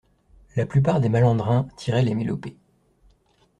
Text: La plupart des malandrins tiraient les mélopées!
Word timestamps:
La 0.55 0.65
plupart 0.65 0.99
des 0.99 1.09
malandrins 1.09 1.67
tiraient 1.77 2.01
les 2.01 2.15
mélopées! 2.15 2.57